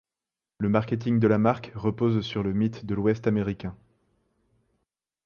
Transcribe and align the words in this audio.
Le 0.57 0.67
marketing 0.67 1.19
de 1.19 1.27
la 1.27 1.37
marque 1.37 1.71
repose 1.75 2.21
sur 2.21 2.41
le 2.41 2.53
mythe 2.53 2.87
de 2.87 2.95
l'Ouest 2.95 3.27
américain. 3.27 3.77